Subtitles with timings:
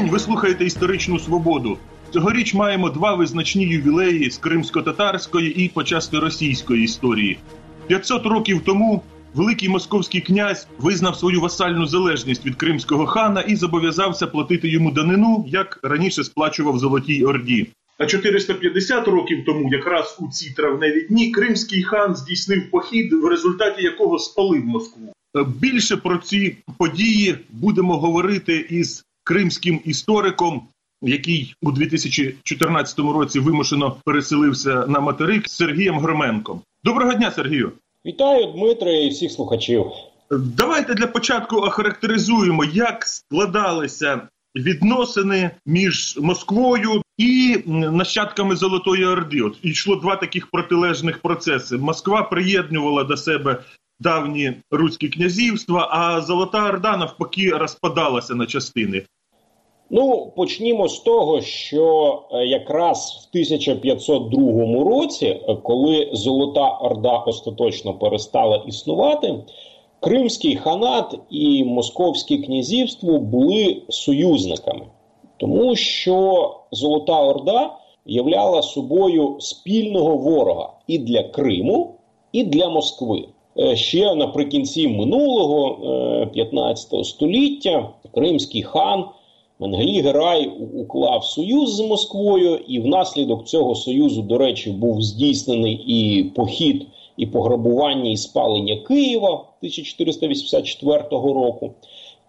[0.00, 0.10] день.
[0.10, 1.78] Ви слухаєте історичну свободу.
[2.12, 7.38] Цьогоріч маємо два визначні ювілеї з кримсько-татарської і почасти російської історії.
[7.86, 9.02] 500 років тому
[9.34, 15.44] великий московський князь визнав свою васальну залежність від кримського хана і зобов'язався платити йому данину,
[15.48, 17.66] як раніше сплачував Золотій Орді.
[17.98, 23.82] А 450 років тому, якраз у ці травневі дні, кримський хан здійснив похід, в результаті
[23.82, 25.12] якого спалив Москву.
[25.36, 30.62] Е, більше про ці події будемо говорити із кримським істориком,
[31.02, 36.60] який у 2014 році вимушено переселився на материк Сергієм Громенком.
[36.84, 37.72] Доброго дня, Сергію.
[38.06, 39.86] Вітаю, Дмитре, і всіх слухачів.
[40.30, 49.42] Давайте для початку охарактеризуємо, як складалися відносини між Москвою і нащадками Золотої Орди.
[49.42, 51.76] От йшло два таких протилежних процеси.
[51.76, 53.62] Москва приєднувала до себе
[54.00, 59.02] давні руські князівства, а Золота Орда навпаки розпадалася на частини.
[59.92, 67.94] Ну, почнімо з того, що е, якраз в 1502 році, е, коли Золота Орда остаточно
[67.94, 69.34] перестала існувати,
[70.00, 74.86] Кримський ханат і Московське князівство були союзниками,
[75.36, 81.94] тому що Золота Орда являла собою спільного ворога і для Криму,
[82.32, 83.24] і для Москви.
[83.58, 89.04] Е, ще наприкінці минулого 15 століття Кримський хан.
[89.60, 96.86] Менглі уклав союз з Москвою, і внаслідок цього союзу, до речі, був здійснений і похід,
[97.16, 101.70] і пограбування, і спалення Києва 1484 року.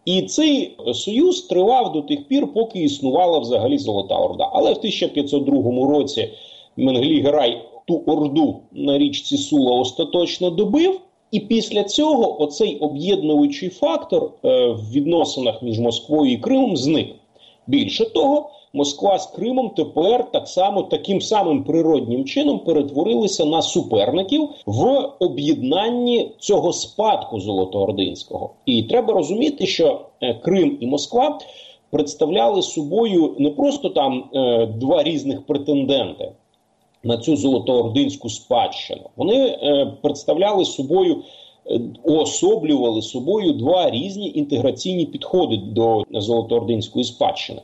[0.05, 4.49] І цей союз тривав до тих пір, поки існувала взагалі Золота Орда.
[4.53, 6.29] Але в 1502 році
[6.77, 11.01] Менглі Герай ту орду на річці Сула остаточно добив.
[11.31, 17.07] І після цього оцей об'єднуючий фактор е, в відносинах між Москвою і Кримом зник.
[17.71, 24.49] Більше того, Москва з Кримом тепер так само таким самим природнім чином перетворилися на суперників
[24.65, 28.49] в об'єднанні цього спадку золотоординського.
[28.65, 31.39] І треба розуміти, що е, Крим і Москва
[31.91, 36.31] представляли собою не просто там е, два різних претенденти
[37.03, 39.09] на цю золотоординську спадщину.
[39.15, 41.23] Вони е, представляли собою.
[41.71, 47.61] Е, уособлювали собою два різні інтеграційні підходи до золотоординської спадщини.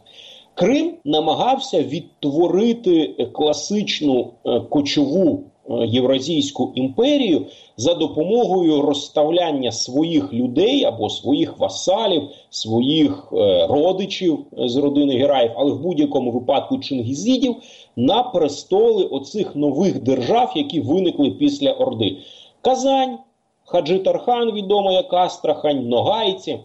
[0.53, 7.45] Крим намагався відтворити класичну е, кочову е, євразійську імперію
[7.77, 13.27] за допомогою розставляння своїх людей або своїх васалів, своїх
[13.69, 17.55] родичів з родини Гераїв, але в будь-якому випадку чингізідів
[17.95, 22.17] на престоли оцих нових держав, які виникли після Орди.
[22.61, 23.17] Казань,
[23.67, 26.59] Хаджитархан, відома як Астрахань, Ногайці.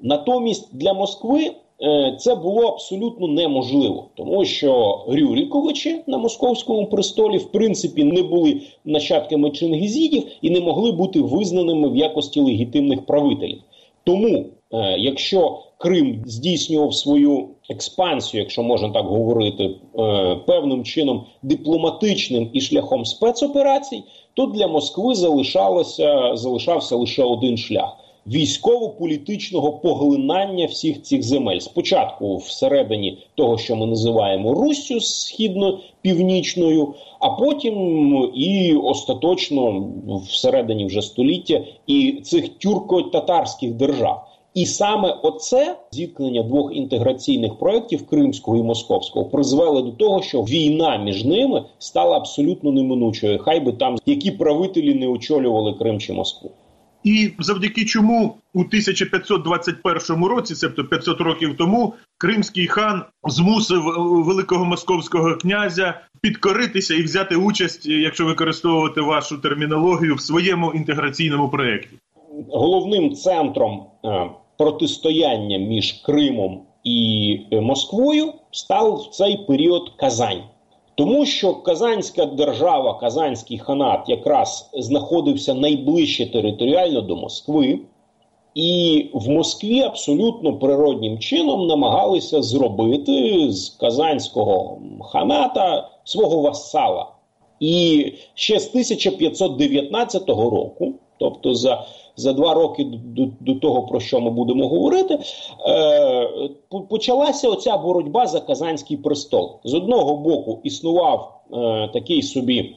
[0.00, 1.50] Натомість для Москви
[1.82, 8.60] е, це було абсолютно неможливо, тому що Рюріковичі на московському престолі в принципі не були
[8.84, 13.62] нащадками чингізідів і не могли бути визнаними в якості легітимних правителів.
[14.04, 19.64] Тому, е, якщо Крим здійснював свою експансію, якщо можна так говорити,
[19.98, 24.02] е, певним чином дипломатичним і шляхом спецоперацій,
[24.36, 27.96] то для Москви залишалося залишався лише один шлях.
[28.26, 37.74] Військово-політичного поглинання всіх цих земель спочатку всередині того, що ми називаємо Руссю східно-північною, а потім
[38.34, 39.88] і остаточно
[40.28, 44.28] всередині вже століття і цих тюрко-татарських держав.
[44.56, 50.96] І саме оце зіткнення двох інтеграційних проєктів кримського і московського призвело до того, що війна
[50.96, 53.38] між ними стала абсолютно неминучою.
[53.38, 56.50] Хай би там які правителі не очолювали Крим чи Москву.
[57.04, 63.82] І завдяки чому у 1521 році, тобто 500 років тому, кримський хан змусив
[64.26, 71.96] великого московського князя підкоритися і взяти участь, якщо використовувати вашу термінологію, в своєму інтеграційному проєкті.
[72.48, 80.42] Головним центром е, протистояння між Кримом і е, Москвою став в цей період Казань.
[80.94, 87.78] Тому що Казанська держава, Казанський ханат якраз знаходився найближче територіально до Москви,
[88.54, 97.06] і в Москві абсолютно природнім чином намагалися зробити з Казанського ханата свого васала.
[97.60, 101.84] І ще з 1519 року, тобто за
[102.16, 105.18] за два роки до, до того, про що ми будемо говорити,
[105.68, 106.50] е,
[106.88, 109.58] почалася оця боротьба за Казанський престол.
[109.64, 112.76] З одного боку існував е, такий собі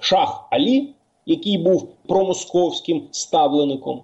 [0.00, 0.88] шах Алі,
[1.26, 4.02] який був промосковським ставлеником.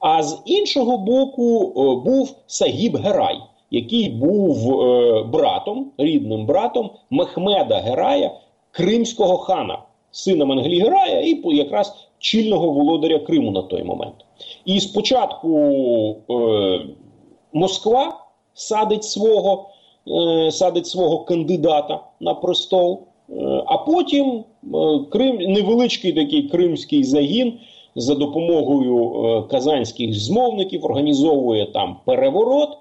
[0.00, 3.38] А з іншого боку, е, був Сагіб Герай,
[3.70, 8.30] який був е, братом, рідним братом Мехмеда Герая,
[8.70, 9.78] кримського хана,
[10.10, 14.14] сина Менглі Герая, і якраз чільного володаря Криму на той момент.
[14.64, 15.58] І спочатку
[16.30, 16.80] е,
[17.52, 18.24] Москва
[18.54, 19.70] садить свого
[20.08, 23.00] е, садить свого кандидата на престол,
[23.30, 24.44] е, а потім е,
[25.10, 27.58] Крим невеличкий такий кримський загін
[27.96, 32.78] за допомогою е, казанських змовників організовує там переворот.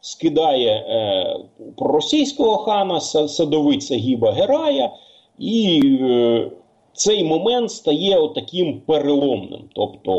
[0.00, 1.36] Скидає е,
[1.76, 4.90] проросійського хана садовиця Гіба Герая,
[5.38, 6.50] і е,
[6.96, 9.60] цей момент стає отаким переломним.
[9.74, 10.12] Тобто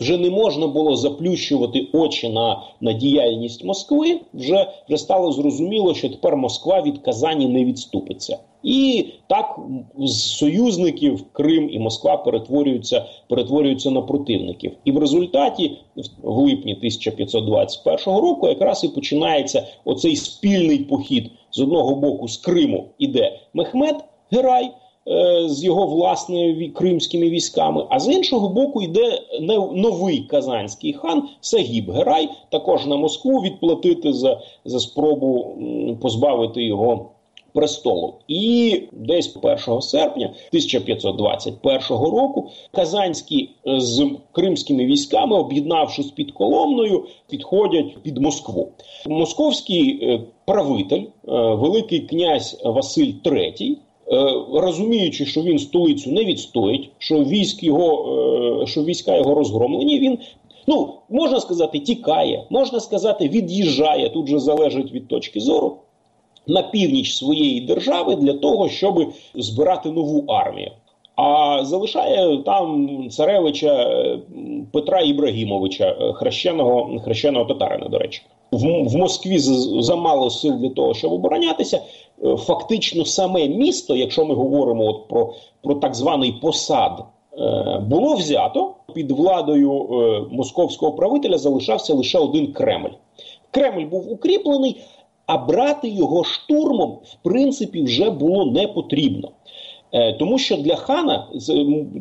[0.00, 4.20] вже не можна було заплющувати очі на на діяльність Москви.
[4.34, 8.38] Вже вже стало зрозуміло, що тепер Москва від Казані не відступиться.
[8.62, 9.58] І так
[9.98, 14.72] з союзників Крим і Москва перетворюються перетворюються на противників.
[14.84, 15.78] І в результаті,
[16.22, 22.84] в липні 1521 року, якраз і починається оцей спільний похід з одного боку з Криму
[22.98, 24.70] іде Мехмед Герай.
[25.08, 29.22] Е, з його власними кримськими військами, а з іншого боку йде
[29.72, 35.56] новий казанський хан Сагіб Герай, також на Москву відплатити за, за спробу
[36.02, 37.10] позбавити його.
[37.52, 47.04] Престолу і десь 1 серпня 1521 року казанські е, з кримськими військами, об'єднавшись під Коломною,
[47.28, 48.68] підходять під Москву.
[49.06, 53.76] Московський е, правитель, великий князь Василь III,
[54.52, 58.16] розуміючи, що він столицю не відстоїть, що військ його,
[58.62, 60.18] е, що війська його розгромлені, він
[60.66, 64.08] ну можна сказати, тікає, можна сказати, від'їжджає.
[64.08, 65.76] Тут же залежить від точки зору
[66.46, 70.70] на північ своєї держави для того, щоб збирати нову армію.
[71.16, 74.18] А залишає там царевича е,
[74.72, 77.88] Петра Ібрагімовича, хрещеного хрещеного татарина.
[77.88, 78.22] До речі,
[78.52, 81.80] в, в Москві замало сил для того, щоб оборонятися.
[82.24, 87.04] Е, фактично саме місто, якщо ми говоримо от про, про так званий посад,
[87.38, 91.38] е, було взято під владою е, московського правителя.
[91.38, 92.90] Залишався лише один Кремль.
[93.50, 94.76] Кремль був укріплений,
[95.26, 99.30] а брати його штурмом в принципі вже було не потрібно.
[99.92, 101.26] Е, тому що для хана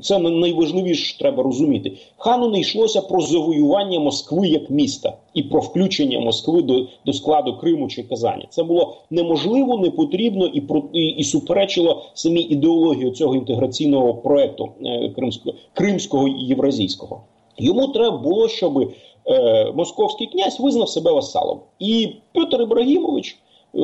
[0.02, 1.92] це найважливіше треба розуміти.
[2.18, 7.58] Хану не йшлося про завоювання Москви як міста і про включення Москви до до складу
[7.58, 8.46] Криму чи Казані.
[8.50, 15.10] Це було неможливо, не потрібно і і, і суперечило самій ідеології цього інтеграційного проекту е,
[15.16, 17.22] кримського кримського і євразійського.
[17.58, 18.92] Йому треба було, щоб
[19.28, 21.60] е, московський князь визнав себе васалом.
[21.80, 23.38] І Петр Ібрагімович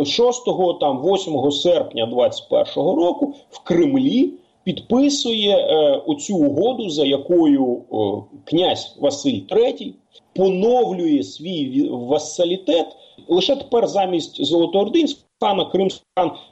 [0.05, 0.45] 6
[0.79, 4.33] там 8 серпня 21 року в Кремлі
[4.63, 7.97] підписує е, оцю угоду, за якою е,
[8.43, 9.93] князь Василь III
[10.35, 12.87] поновлює свій васалітет
[13.27, 16.03] лише тепер замість Золотоординського хана Кримський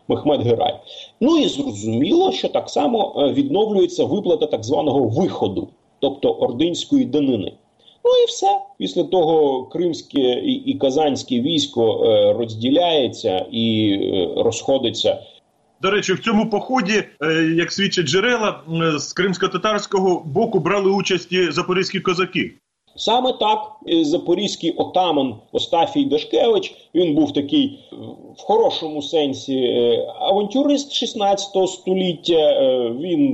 [0.07, 0.79] Мехмед Герай.
[1.19, 5.67] Ну і зрозуміло, що так само е, відновлюється виплата так званого виходу,
[5.99, 7.53] тобто ординської данини.
[8.05, 8.47] Ну і все.
[8.77, 15.19] Після того кримське і, і казанське військо е, розділяється і е, розходиться.
[15.81, 18.61] До речі, в цьому поході, е, як свідчать джерела,
[18.97, 22.53] з кримсько-татарського боку брали участь і запорізькі козаки.
[22.95, 27.95] Саме так е, запорізький отаман Остафій Дашкевич він був такий е,
[28.37, 32.59] в хорошому сенсі е, авантюрист 16 століття.
[32.99, 33.29] Він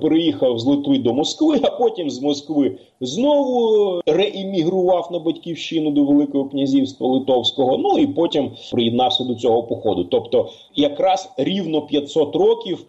[0.00, 6.44] переїхав з Литви до Москви, а потім з Москви знову реіммігрував на батьківщину до Великого
[6.44, 7.78] князівства Литовського.
[7.78, 10.04] Ну і потім приєднався до цього походу.
[10.04, 12.84] Тобто, якраз рівно 500 років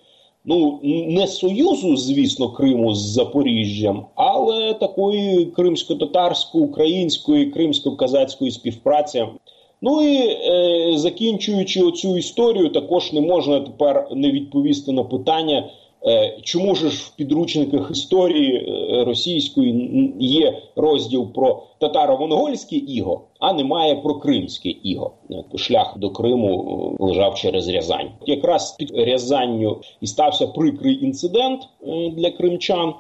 [0.46, 9.26] ну не союзу, звісно, Криму з Запоріжжям, але такої кримсько-татарсько-української, кримсько-казацької співпраці.
[9.82, 15.70] Ну і е, закінчуючи оцю історію, також не можна тепер не відповісти на питання.
[16.06, 23.96] Е, чому ж в підручниках історії е, російської є розділ про татаро-монгольське іго, а немає
[23.96, 25.12] про кримське іго?
[25.56, 28.10] Шлях до Криму е, лежав через Рязань.
[28.26, 31.62] Якраз під Рязанню і стався прикрий інцидент
[32.12, 32.94] для кримчан.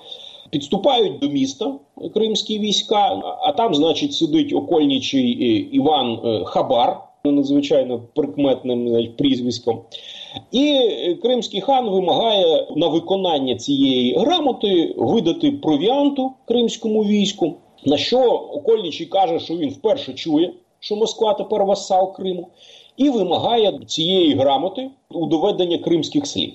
[0.49, 1.73] Підступають до міста
[2.13, 5.29] кримські війська, а там, значить, сидить окольничий
[5.71, 9.81] Іван Хабар, надзвичайно прикметним прізвиськом.
[10.51, 10.79] І
[11.21, 17.53] кримський хан вимагає на виконання цієї грамоти видати провіанту кримському війську.
[17.85, 22.47] На що окольничий каже, що він вперше чує, що Москва тепер васал Криму,
[22.97, 26.53] і вимагає цієї грамоти у доведення кримських слів.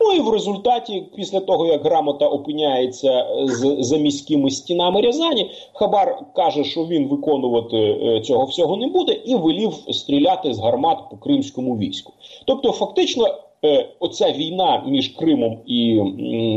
[0.00, 6.18] Ну і в результаті, після того як грамота опиняється з, за міськими стінами Рязані, Хабар
[6.34, 11.16] каже, що він виконувати е, цього всього не буде, і велів стріляти з гармат по
[11.16, 12.12] кримському війську.
[12.44, 13.26] Тобто, фактично.
[13.64, 15.94] Е, оця війна між Кримом і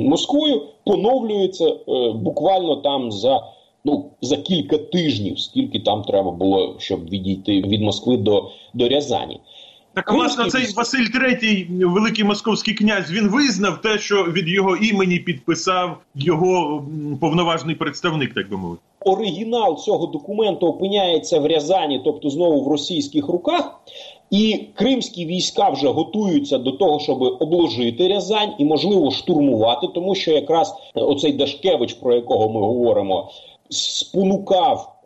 [0.06, 3.44] Москвою поновлюється е, буквально там за
[3.86, 9.40] ну за кілька тижнів, скільки там треба було, щоб відійти від Москви до, до Рязані.
[10.06, 15.20] Так, власне, цей Василь III, великий московський князь, він визнав те, що від його імені
[15.20, 16.84] підписав його
[17.22, 18.82] повноважний представник, так би мовити.
[19.06, 23.80] Оригінал цього документу опиняється в Рязані, тобто знову в російських руках,
[24.32, 30.32] і кримські війська вже готуються до того, щоб обложити Рязань і, можливо, штурмувати, тому що
[30.32, 33.32] якраз оцей Дашкевич, про якого ми говоримо,
[33.70, 34.99] спонукав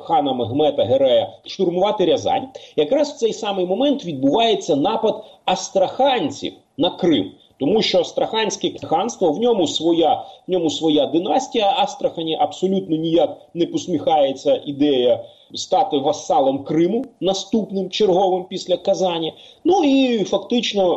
[0.00, 2.48] хана Мегмета Герея штурмувати Рязань.
[2.76, 7.32] Якраз в цей самий момент відбувається напад астраханців на Крим.
[7.60, 11.74] Тому що Астраханське ханство в ньому своя в ньому своя династія.
[11.78, 19.34] Астрахані абсолютно ніяк не посміхається ідея стати васалом Криму наступним черговим після Казані.
[19.64, 20.94] Ну і фактично,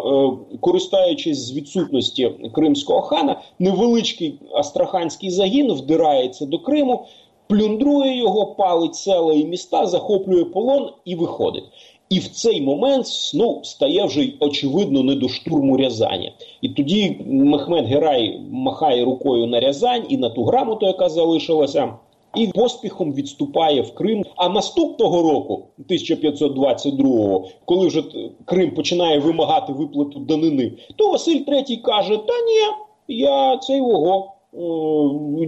[0.54, 7.06] е, користуючись з відсутності кримського хана, невеличкий астраханський загін вдирається до Криму.
[7.50, 11.63] Плюндрує його, палить села і міста, захоплює полон і виходить.
[12.10, 16.34] І в цей момент ну, стає вже очевидно не до штурму Рязані.
[16.62, 21.94] І тоді Мехмед Герай махає рукою на Рязань і на ту грамоту, яка залишилася
[22.36, 24.24] і поспіхом відступає в Крим.
[24.36, 28.04] А наступного року, 1522-го, коли вже
[28.46, 32.75] Крим починає вимагати виплату данини, то Василь III каже: Та ні,
[33.08, 34.37] я цей ого е,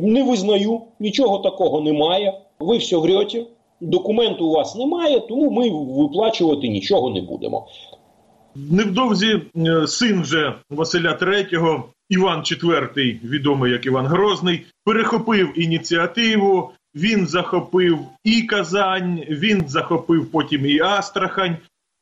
[0.04, 2.42] не визнаю, нічого такого немає.
[2.60, 3.46] Ви все врете,
[3.82, 5.70] документу у вас немає, тому ми
[6.04, 7.68] виплачувати нічого не будемо.
[8.56, 16.72] Невдовзі е, син вже Василя III, Іван IV, відомий як Іван Грозний, перехопив ініціативу.
[16.96, 21.58] Він захопив і Казань, він захопив потім і Астрахань,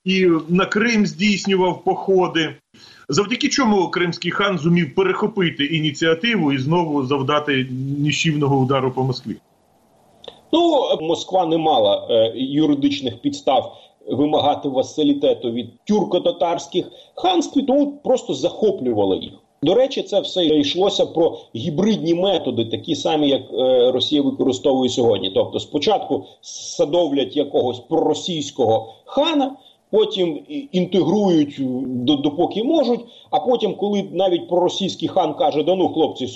[0.05, 2.55] і на Крим здійснював походи.
[3.09, 7.67] Завдяки чому кримський хан зумів перехопити ініціативу і знову завдати
[7.99, 9.35] ніщівного удару по Москві?
[10.51, 19.15] Ну, Москва не мала е, юридичних підстав вимагати василітету від тюрко-татарських ханств, тому просто захоплювала
[19.15, 19.33] їх.
[19.63, 25.31] До речі, це все йшлося про гібридні методи, такі самі, як е, Росія використовує сьогодні.
[25.35, 29.55] Тобто, спочатку садовлять якогось проросійського хана.
[29.91, 30.39] Потім
[30.71, 31.55] інтегрують
[32.03, 32.99] допоки можуть.
[33.29, 36.27] А потім, коли навіть проросійський хан каже: Да ну хлопці,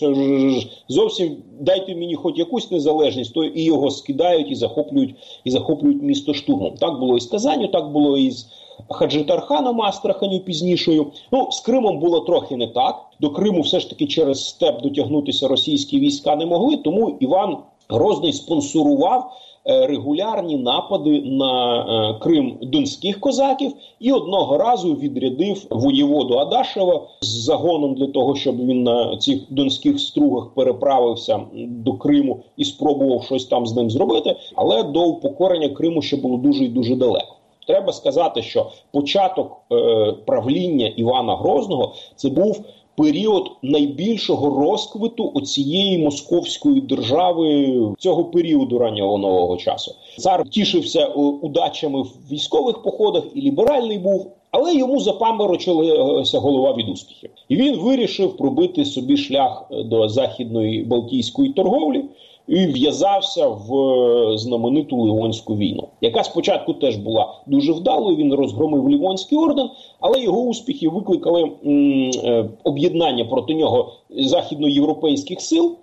[0.87, 6.33] зовсім дайте мені хоч якусь незалежність, то і його скидають і захоплюють і захоплюють місто
[6.33, 6.73] штурмом.
[6.79, 8.47] Так було і з Казанню, так було і з
[8.89, 11.07] Хаджитарханом Астраханю пізнішою.
[11.31, 13.05] Ну з Кримом було трохи не так.
[13.19, 16.77] До Криму все ж таки через степ дотягнутися російські війська не могли.
[16.77, 17.57] Тому Іван
[17.89, 19.31] Грозний спонсорував.
[19.67, 27.27] Е, регулярні напади на е, Крим донських козаків і одного разу відрядив воєводу Адашева з
[27.27, 33.45] загоном для того, щоб він на цих донських стругах переправився до Криму і спробував щось
[33.45, 34.35] там з ним зробити.
[34.55, 37.35] Але до упокорення Криму ще було дуже і дуже далеко.
[37.67, 42.65] Треба сказати, що початок е, правління Івана Грозного це був
[42.97, 49.95] період найбільшого розквиту оцієї московської держави цього періоду раннього нового часу.
[50.17, 54.31] Цар тішився е, удачами в військових походах і ліберальний був.
[54.51, 60.83] Але йому запаморочилася голова від успіхів, і він вирішив пробити собі шлях е, до західної
[60.83, 62.03] балтійської торговлі
[62.51, 68.17] і в'язався в е, знамениту Ливонську війну, яка спочатку теж була дуже вдалою.
[68.17, 75.75] Він розгромив Лівонський орден, але його успіхи викликали е, об'єднання проти нього західноєвропейських сил.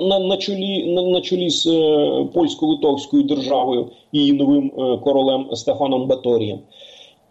[0.00, 6.06] На на чолі на, на чолі з е, польсько-литовською державою і новим е, королем Стефаном
[6.06, 6.58] Баторієм.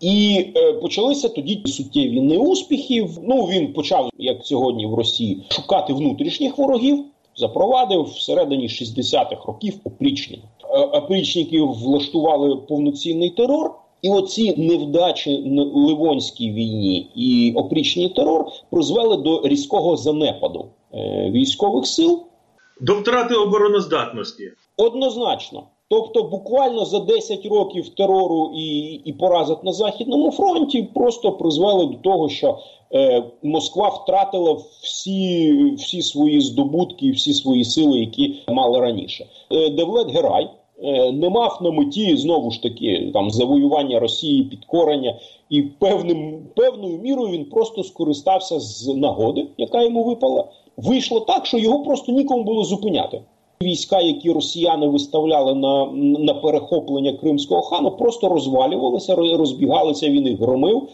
[0.02, 3.10] І е, почалися тоді суттєві неуспіхи.
[3.24, 7.06] Ну він почав, як сьогодні в Росії, шукати внутрішніх ворогів
[7.36, 10.44] запровадив всередині 60-х років опрічнення.
[10.64, 13.72] Е, опрічники влаштували повноцінний терор.
[14.02, 21.88] І оці невдачі на Ливонській війні і опрічний терор призвели до різкого занепаду е, військових
[21.88, 22.24] сил
[22.82, 24.52] до втрати обороноздатності.
[24.78, 31.86] Однозначно, Тобто, буквально за 10 років терору і і поразок на західному фронті просто призвели
[31.86, 32.60] до того, що
[32.94, 39.26] е, Москва втратила всі всі свої здобутки, всі свої сили, які мала раніше.
[39.52, 40.50] Е, Девлет Герай,
[40.84, 46.98] е, не мав на меті знову ж таки там завоювання Росії, підкорення, і певним певною
[46.98, 50.46] мірою він просто скористався з нагоди, яка йому випала.
[50.78, 53.22] Вийшло так, що його просто нікому було зупиняти.
[53.64, 55.86] Війська, які росіяни виставляли на
[56.20, 60.10] на перехоплення кримського хану, просто розвалювалися, розбігалися.
[60.10, 60.88] Він їх громив.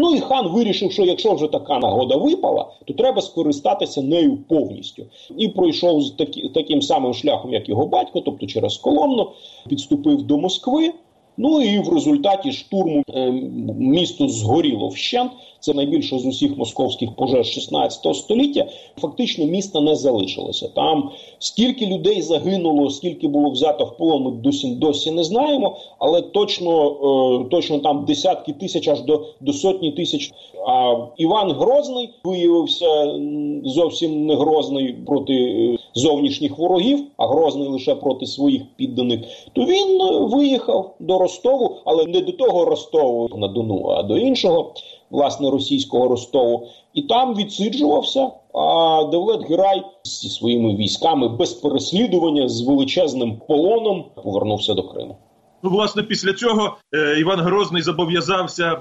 [0.00, 5.02] Ну і хан вирішив, що якщо вже така нагода випала, то треба скористатися нею повністю.
[5.36, 9.30] І пройшов з такі, таким самим шляхом, як його батько, тобто через Коломну,
[9.68, 10.92] підступив до Москви.
[11.36, 13.30] Ну і в результаті штурму е,
[13.78, 15.32] місто згоріло вщент.
[15.60, 18.66] Це найбільше з усіх московських пожеж 16 століття.
[18.98, 20.68] Фактично міста не залишилося.
[20.68, 25.76] Там скільки людей загинуло, скільки було взято в полон, ми досі досі не знаємо.
[25.98, 30.32] Але точно е, точно там десятки тисяч аж до, до сотні тисяч.
[30.66, 33.18] А Іван Грозний виявився
[33.64, 39.20] зовсім не грозний проти е, зовнішніх ворогів, а грозний лише проти своїх підданих.
[39.52, 39.98] То він
[40.28, 44.72] виїхав до Ростову, але не до того Ростову на Дону, а до іншого,
[45.10, 48.30] власне, російського Ростову, і там відсиджувався.
[48.54, 55.16] А Девлет Герай зі своїми військами без переслідування з величезним полоном повернувся до Криму.
[55.62, 58.78] Ну, власне, після цього е, Іван Грозний зобов'язався е,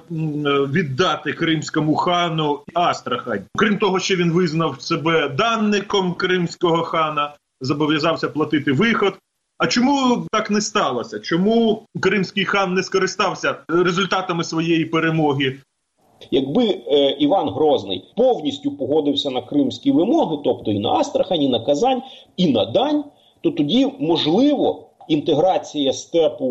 [0.71, 3.43] віддати кримському хану Астрахань.
[3.55, 9.13] Крім того, що він визнав себе данником кримського хана, зобов'язався платити виход.
[9.57, 11.19] А чому так не сталося?
[11.19, 15.57] Чому кримський хан не скористався результатами своєї перемоги?
[16.31, 21.59] Якби е, Іван Грозний повністю погодився на кримські вимоги, тобто і на Астрахань, і на
[21.59, 22.01] Казань,
[22.37, 23.03] і на Дань,
[23.41, 24.83] то тоді можливо.
[25.07, 26.45] Інтеграція степу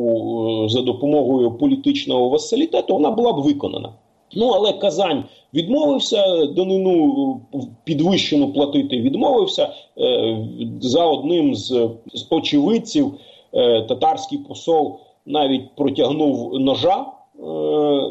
[0.65, 3.93] е, за допомогою політичного василітету вона була б виконана.
[4.35, 7.41] Ну але Казань відмовився данину
[7.85, 9.01] підвищену платити.
[9.01, 10.39] Відмовився е,
[10.81, 11.91] за одним з
[12.31, 13.13] очевидців.
[13.57, 17.05] Е, татарський посол навіть протягнув ножа е,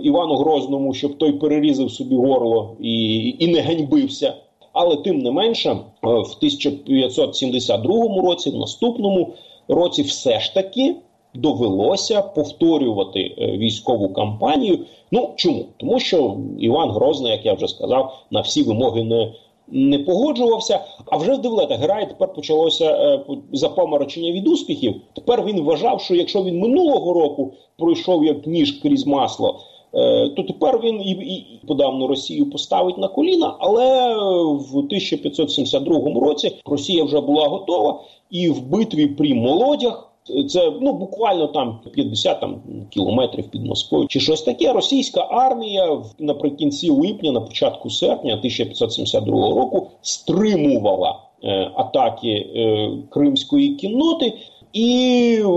[0.03, 4.33] Івану Грозному, щоб той перерізав собі горло і, і не ганьбився.
[4.73, 9.33] Але тим не менше, в 1572 році, в наступному
[9.67, 10.95] році, все ж таки
[11.33, 14.79] довелося повторювати е, військову кампанію.
[15.11, 15.65] Ну чому?
[15.77, 19.33] Тому що Іван Грозний, як я вже сказав, на всі вимоги не
[19.67, 20.79] не погоджувався.
[21.05, 24.95] А вже в Девлета Герай тепер почалося е, запоморочення від успіхів.
[25.15, 29.59] Тепер він вважав, що якщо він минулого року пройшов як ніж крізь масло.
[29.93, 34.15] Е, то тепер він і, і подав на Росію поставить на коліна, але
[34.55, 40.14] в 1572 році Росія вже була готова, і в битві при молодях
[40.49, 44.73] це ну буквально там 50 там, кілометрів під Москвою, чи щось таке.
[44.73, 54.33] Російська армія наприкінці липня, на початку серпня 1572 року стримувала е, атаки е, кримської кінноти,
[54.73, 55.47] і е,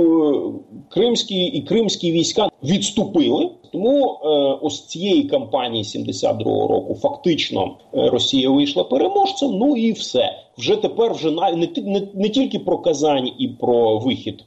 [0.88, 3.50] кримські і кримські війська відступили.
[3.72, 4.28] Тому е,
[4.62, 9.58] ось цієї кампанії 72-го року фактично е, Росія вийшла переможцем.
[9.58, 13.98] Ну і все вже тепер вже на не, не, не тільки про Казань і про
[13.98, 14.44] вихід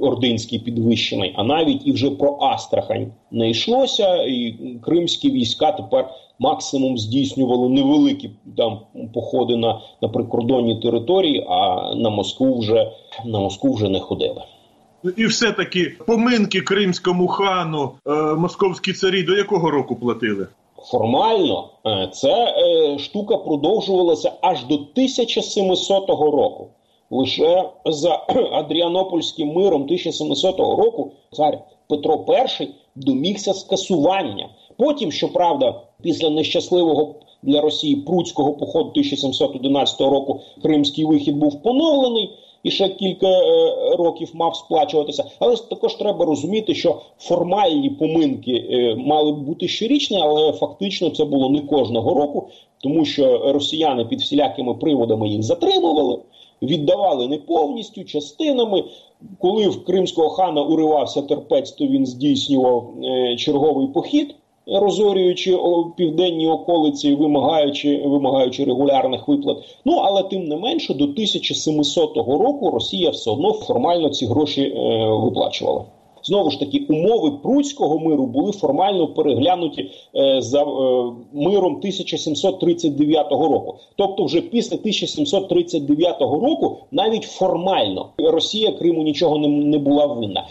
[0.00, 4.22] ординський підвищений, а навіть і вже про Астрахань не йшлося.
[4.22, 8.80] І кримські війська тепер максимум здійснювали невеликі там
[9.14, 12.92] походи на, на прикордонні території, а на Москву вже
[13.24, 14.42] на Москву вже не ходили.
[15.16, 20.46] І все-таки поминки кримському хану е, московські царі до якого року платили?
[20.90, 26.68] Формально е, ця е, штука продовжувалася аж до 1700 року.
[27.10, 31.58] Лише за Адріанопольським миром 1700 року цар
[31.88, 32.24] Петро
[32.60, 34.48] І домігся скасування.
[34.76, 42.30] Потім, щоправда, після нещасливого для Росії Пруцького походу 1711 року Кримський вихід був поновлений
[42.62, 45.24] і ще кілька е, років мав сплачуватися.
[45.38, 51.50] Але також треба розуміти, що формальні поминки е, мали бути щорічні, але фактично це було
[51.50, 52.48] не кожного року,
[52.82, 56.18] тому що росіяни під всілякими приводами їх затримували.
[56.62, 58.84] Віддавали не повністю частинами.
[59.38, 64.34] Коли в кримського хана уривався терпець, то він здійснював е, черговий похід
[64.68, 65.58] розорюючи
[65.96, 69.56] південні околиці, вимагаючи вимагаючи регулярних виплат.
[69.84, 75.08] Ну але тим не менше, до 1700 року Росія все одно формально ці гроші е,
[75.08, 75.84] виплачувала.
[76.22, 80.64] Знову ж таки, умови Пруцького миру були формально переглянуті е, за е,
[81.32, 83.78] миром 1739 року.
[83.96, 90.46] Тобто, вже після 1739 року, навіть формально Росія Криму нічого не, не була винна.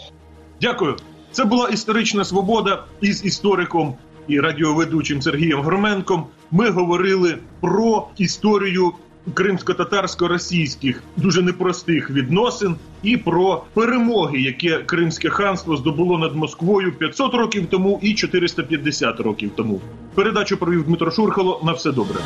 [0.60, 0.96] Дякую.
[1.30, 3.94] Це була історична свобода із істориком
[4.28, 8.92] і радіоведучим Сергієм Громенком ми говорили про історію
[9.34, 17.66] кримсько-татарсько-російських дуже непростих відносин і про перемоги, яке Кримське ханство здобуло над Москвою 500 років
[17.70, 19.80] тому і 450 років тому.
[20.14, 21.60] Передачу провів Дмитро Шурхало.
[21.64, 22.16] На все добре.